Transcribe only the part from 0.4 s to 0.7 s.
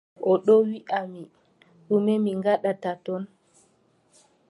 ɗo